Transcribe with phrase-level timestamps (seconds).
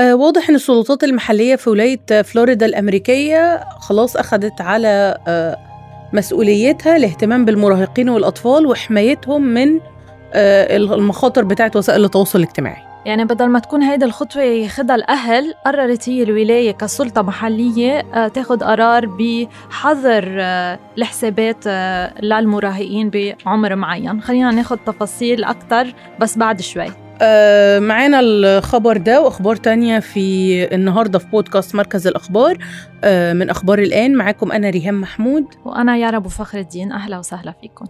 [0.00, 5.58] آه واضح إن السلطات المحلية في ولاية فلوريدا الأمريكية خلاص أخذت على آه
[6.12, 9.80] مسؤوليتها الاهتمام بالمراهقين والأطفال وحمايتهم من
[10.32, 12.94] آه المخاطر بتاعه وسائل التواصل الاجتماعي.
[13.06, 18.62] يعني بدل ما تكون هيدي الخطوة ياخدها الأهل قررت هي الولاية كسلطة محلية آه، تاخد
[18.62, 24.22] قرار بحظر آه، الحسابات آه، للمراهقين بعمر معين.
[24.22, 27.03] خلينا ناخد تفاصيل أكتر بس بعد شوي.
[27.80, 32.58] معانا الخبر ده وأخبار تانية في النهارده في بودكاست مركز الأخبار.
[33.34, 35.44] من أخبار الآن معاكم أنا ريهام محمود.
[35.64, 36.92] وأنا يارا أبو فخر الدين.
[36.92, 37.86] أهلا وسهلا فيكم.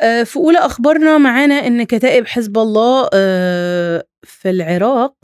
[0.00, 5.14] آه، في أولى أخبارنا معانا إن كتائب حزب الله آه، في العراق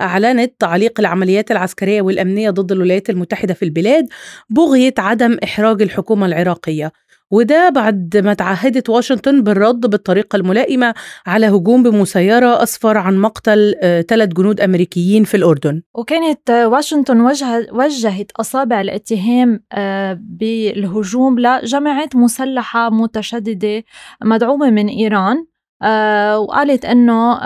[0.00, 4.08] أعلنت تعليق العمليات العسكرية والأمنية ضد الولايات المتحدة في البلاد
[4.50, 6.92] بغية عدم إحراج الحكومة العراقية.
[7.30, 10.94] وده بعد ما تعهدت واشنطن بالرد بالطريقة الملائمة
[11.26, 13.74] على هجوم بمسيرة أسفر عن مقتل
[14.08, 15.82] ثلاث آه، جنود أمريكيين في الأردن.
[15.94, 23.84] وكانت واشنطن وجه وجهت أصابع الاتهام آه، بالهجوم لجماعات مسلحة متشددة
[24.24, 25.46] مدعومة من إيران
[25.82, 27.38] آه، وقالت أنه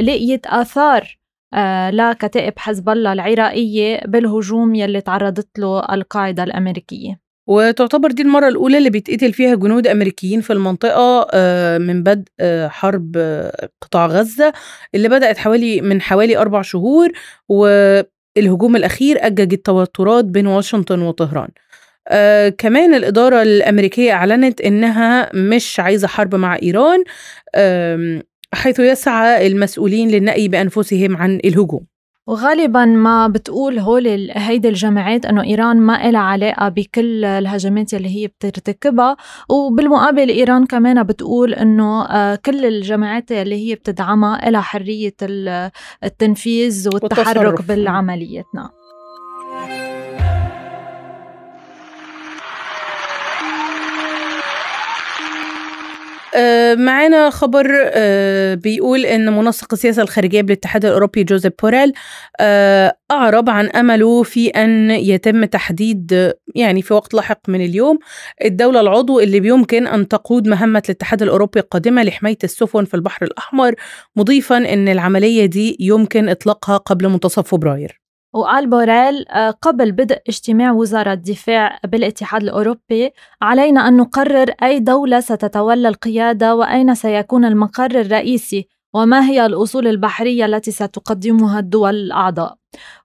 [0.00, 1.18] لقيت آثار
[1.90, 7.24] لكتائب حزب الله العراقية بالهجوم يلي تعرضت له القاعدة الأمريكية.
[7.46, 12.68] وتعتبر دي المرة الأولى اللي بيتقتل فيها جنود أمريكيين في المنطقة آه، من بدء آه،
[12.68, 14.52] حرب آه، قطاع غزة
[14.94, 17.08] اللي بدأت حوالي من حوالي أربع شهور
[17.48, 21.48] والهجوم الأخير أجج التوترات بين واشنطن وطهران.
[22.08, 27.04] آه كمان الإدارة الأمريكية أعلنت إنها مش عايزة حرب مع إيران
[27.54, 28.22] آه
[28.54, 31.86] حيث يسعى المسؤولين للنأي بأنفسهم عن الهجوم.
[32.26, 38.26] وغالبا ما بتقول هول هيدي الجماعات إنه إيران ما لها علاقة بكل الهجمات اللي هي
[38.26, 39.16] بترتكبها.
[39.48, 45.14] وبالمقابل إيران كمان بتقول إنه آه، كل الجماعات اللي هي بتدعمها لها حرية
[46.04, 48.83] التنفيذ والتحرك بالعمليات نعم.
[56.74, 61.92] معانا خبر آه، بيقول إن منسق السياسة الخارجية بالاتحاد الأوروبي جوزيف بوريل
[62.40, 67.98] آه، أعرب عن أمله في أن يتم تحديد يعني في وقت لاحق من اليوم
[68.44, 73.74] الدولة العضو اللي بيمكن أن تقود مهمة الاتحاد الأوروبي القادمة لحماية السفن في البحر الأحمر
[74.16, 78.03] مضيفا إن العملية دي يمكن إطلاقها قبل منتصف فبراير.
[78.34, 83.10] وقال بوريل آه، قبل بدء اجتماع وزراء الدفاع بالاتحاد الأوروبي
[83.42, 90.46] علينا أن نقرر أي دولة ستتولى القيادة وأين سيكون المقر الرئيسي وما هي الأصول البحرية
[90.46, 92.56] التي ستقدمها الدول الأعضاء.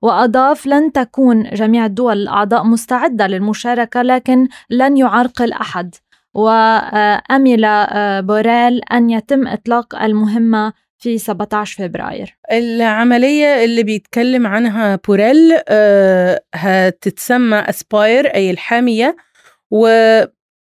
[0.02, 5.96] وأضاف لن تكون جميع الدول الأعضاء مستعدة للمشاركة لكن لن يعرقل أحد.
[6.34, 12.38] وأمل آه، بوريل أن يتم إطلاق المهمة في 17 فبراير.
[12.52, 19.16] العملية اللي بيتكلم عنها بوريل آه هتتسمى أسباير أي الحامية.
[19.72, 19.88] و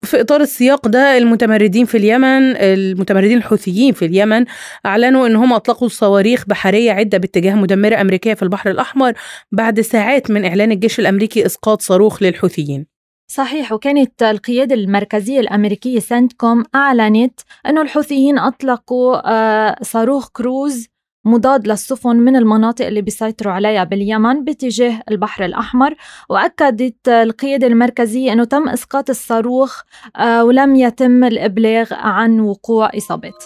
[0.05, 4.45] في إطار السياق ده المتمردين في اليمن المتمردين الحوثيين في اليمن
[4.85, 9.13] أعلنوا أن هم أطلقوا صواريخ بحرية عدة باتجاه مدمرة أمريكية في البحر الأحمر
[9.51, 12.92] بعد ساعات من إعلان الجيش الأمريكي إسقاط صاروخ للحوثيين.
[13.33, 20.87] صحيح وكانت القيادة المركزية الأمريكية سنتكوم أعلنت أن الحوثيين أطلقوا آه، صاروخ كروز
[21.25, 25.95] مضاد للسفن من المناطق اللي بيسيطروا عليها باليمن باتجاه البحر الأحمر.
[26.29, 29.81] وأكدت القيادة المركزية أنه تم إسقاط الصاروخ
[30.15, 33.43] آه، ولم يتم الإبلاغ عن وقوع إصابات.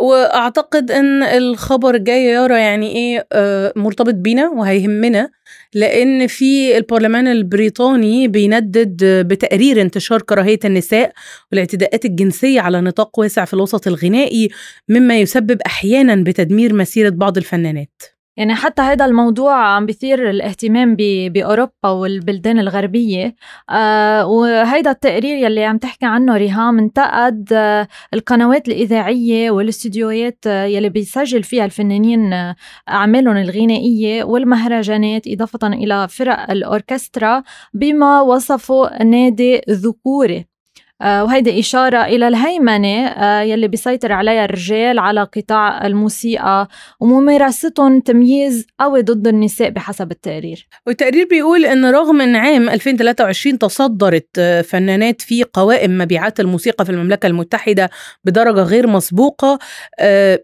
[0.00, 5.30] وأعتقد إن الخبر الجاي يارا يعني إيه آه، مرتبط بينا وهيهمنا
[5.74, 11.12] لأن في البرلمان البريطاني بيندد بتقرير انتشار كراهية النساء
[11.52, 14.48] والاعتداءات الجنسية على نطاق واسع في الوسط الغنائي
[14.88, 18.15] مما يسبب أحيانا بتدمير مسيرة بعض الفنانات.
[18.36, 20.96] يعني حتى هذا الموضوع عم بيثير الاهتمام
[21.28, 23.34] بأوروبا والبلدان الغربية.
[23.70, 30.88] آه وهيدا التقرير يلي عم تحكي عنه ريهام انتقد آه القنوات الإذاعية والاستديوهات آه يلي
[30.88, 32.56] بيسجل فيها الفنانين آه
[32.88, 37.42] أعمالهم الغنائية والمهرجانات إضافة إلى فرق الأوركسترا
[37.74, 40.55] بما وصفه نادي ذكوري.
[41.00, 46.68] وهيدي إشارة إلى الهيمنة آه، يلي بيسيطر عليها الرجال على قطاع الموسيقى
[47.00, 50.68] وممارستهم تمييز قوي ضد النساء بحسب التقرير.
[50.86, 56.92] والتقرير بيقول إن رغم إن عام 2023 تصدرت آه، فنانات في قوائم مبيعات الموسيقى في
[56.92, 57.90] المملكة المتحدة
[58.24, 59.58] بدرجة غير مسبوقة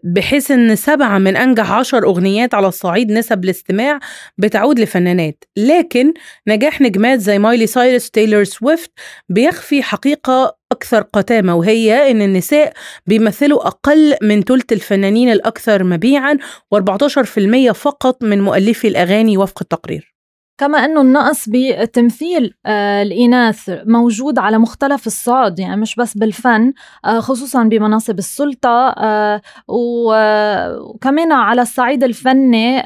[0.03, 3.99] بحيث إن سبعة من أنجح عشر أغنيات على الصعيد نسب الاستماع
[4.37, 5.43] بتعود لفنانات.
[5.57, 6.13] لكن
[6.47, 8.91] نجاح نجمات زي مايلي سايرس تايلور سويفت
[9.29, 12.73] بيخفي حقيقة أكثر قتامة وهي إن النساء
[13.07, 16.37] بيمثلوا أقل من ثلث الفنانين الأكثر مبيعا
[16.75, 20.12] و14% فقط من مؤلفي الأغاني وفق التقرير.
[20.57, 26.73] كما أنه النقص بتمثيل آه، الإناث موجود على مختلف الصعد يعني مش بس بالفن
[27.05, 32.81] آه، خصوصا بمناصب السلطة آه، وكمان على الصعيد الفني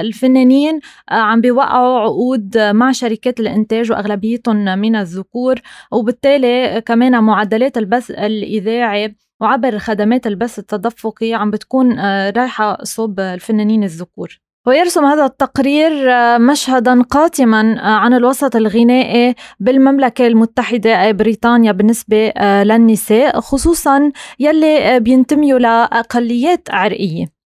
[0.00, 0.80] الفنانين
[1.10, 5.60] عم بيوقعوا عقود مع شركات الإنتاج وأغلبيتهم من الذكور
[5.92, 12.00] وبالتالي كمان معدلات البث الاذاعي وعبر خدمات البث التدفقي عم بتكون
[12.30, 14.47] رايحة صوب الفنانين الذكور.
[14.68, 22.28] ويرسم هذا التقرير آه، مشهدا قاتما آه، عن الوسط الغنائي بالمملكة المتحدة أي بريطانيا بالنسبة
[22.28, 27.37] آه، للنساء خصوصا يلي بينتميوا لأقليات عرقية.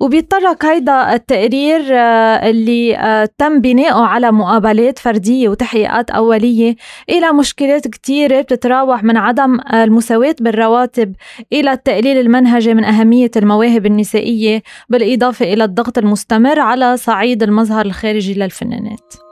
[0.00, 6.76] وبيتطرق هيدا التقرير آه، اللي آه، تم بناؤه على مقابلات فردية وتحقيقات أولية
[7.10, 11.14] إلى مشكلات كتيرة بتتراوح من عدم المساواة بالرواتب
[11.52, 18.34] إلى التقليل المنهجي من أهمية المواهب النسائية بالإضافة إلى الضغط المستمر على صعيد المظهر الخارجي
[18.34, 19.27] للفنانات.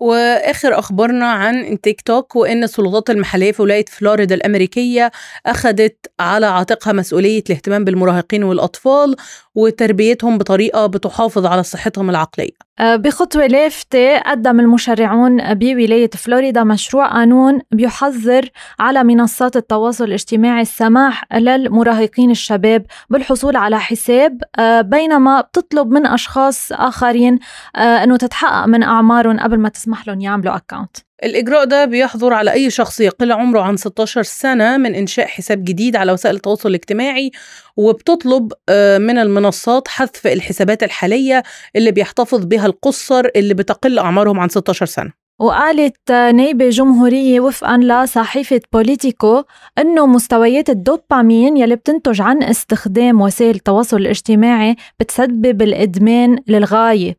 [0.00, 5.10] وآخر أخبارنا عن تيك توك وإن السلطات المحلية في ولاية فلوريدا الأمريكية
[5.46, 9.16] أخذت على عاتقها مسؤولية الاهتمام بالمراهقين والأطفال
[9.54, 12.70] وتربيتهم بطريقة بتحافظ على صحتهم العقلية.
[12.80, 18.50] آه، بخطوة لافته قدم المشرعون بولاية فلوريدا مشروع قانون بيحظر
[18.80, 26.72] على منصات التواصل الاجتماعي السماح للمراهقين الشباب بالحصول على حساب آه، بينما بتطلب من أشخاص
[26.72, 27.38] آخرين
[27.76, 30.96] آه، إنه تتحقق من أعمارهم قبل ما تسمح لهم يعملوا اكونت.
[31.24, 35.96] الإجراء ده بيحظر على أي شخص يقل عمره عن 16 سنة من إنشاء حساب جديد
[35.96, 37.30] على وسائل التواصل الاجتماعي
[37.76, 41.42] وبتطلب آه، من المنصات حذف الحسابات الحالية
[41.76, 45.12] اللي بيحتفظ بها القصر اللي بتقل أعمارهم عن 16 سنة.
[45.40, 49.42] وقالت نائبة جمهورية وفقا لصحيفة بوليتيكو
[49.78, 57.16] أنه مستويات الدوبامين يلي بتنتج عن استخدام وسائل التواصل الاجتماعي بتسبب الإدمان للغاية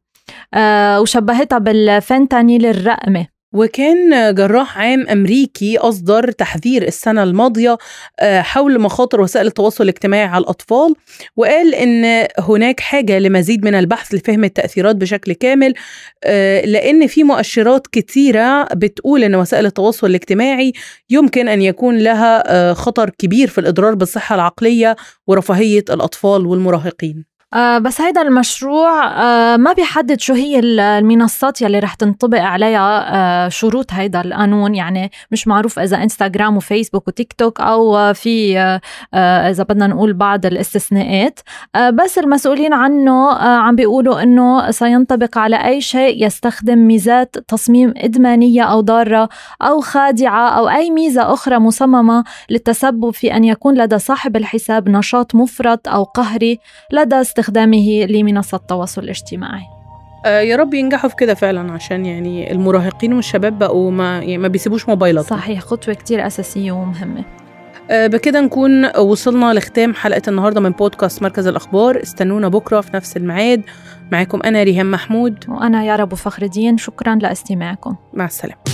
[0.53, 3.27] آه وشبهتها بالفنتانيل الرقمي.
[3.53, 7.77] وكان جراح عام أمريكي أصدر تحذير السنة الماضية
[8.19, 10.93] آه، حول مخاطر وسائل التواصل الاجتماعي على الأطفال
[11.35, 15.73] وقال إن هناك حاجة لمزيد من البحث لفهم التأثيرات بشكل كامل
[16.23, 20.73] آه، لأن في مؤشرات كتيرة بتقول إن وسائل التواصل الاجتماعي
[21.09, 24.95] يمكن أن يكون لها آه، خطر كبير في الإضرار بالصحة العقلية
[25.27, 27.30] ورفاهية الأطفال والمراهقين.
[27.53, 33.15] آه بس هيدا المشروع آه ما بيحدد شو هي المنصات يلي رح تنطبق عليها
[33.45, 34.75] آه شروط هيدا القانون.
[34.75, 38.81] يعني مش معروف إذا انستغرام وفيسبوك وتيك توك أو في آه,
[39.13, 41.39] آه، إذا بدنا نقول بعض الاستثناءات.
[41.75, 48.63] آه بس المسؤولين عنه عم بيقولوا إنه سينطبق على أي شيء يستخدم ميزات تصميم إدمانية
[48.63, 49.29] أو ضارة
[49.61, 55.35] أو خادعة أو أي ميزة أخرى مصممة للتسبب في أن يكون لدى صاحب الحساب نشاط
[55.35, 56.59] مفرط أو قهري
[56.91, 59.63] لدى استخدامه لمنصة التواصل الاجتماعي.
[60.25, 64.47] آه يا رب ينجحوا في كده فعلا عشان يعني المراهقين والشباب بقوا ما يعني ما
[64.47, 67.25] بيسيبوش موبايلات صحيح خطوة كتير أساسية ومهمة.
[67.91, 72.01] آه بكده نكون وصلنا لختام حلقة النهاردة من بودكاست مركز الأخبار.
[72.01, 73.61] استنونا بكرة في نفس الميعاد.
[74.11, 75.45] معكم أنا ريهام محمود.
[75.47, 76.77] وأنا يارا أبو فخر الدين.
[76.77, 77.95] شكرا لأستماعكم.
[78.13, 78.70] مع السلامة.